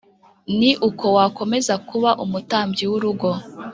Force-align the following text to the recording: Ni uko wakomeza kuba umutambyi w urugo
Ni 0.57 0.71
uko 0.87 1.05
wakomeza 1.17 1.73
kuba 1.89 2.11
umutambyi 2.23 2.85
w 2.91 2.93
urugo 2.97 3.29